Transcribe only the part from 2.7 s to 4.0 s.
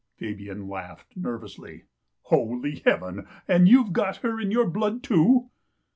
heaven, and you've